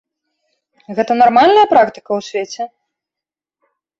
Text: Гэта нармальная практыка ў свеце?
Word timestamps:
Гэта 0.99 1.17
нармальная 1.21 1.67
практыка 1.75 2.11
ў 2.19 2.27
свеце? 2.31 2.63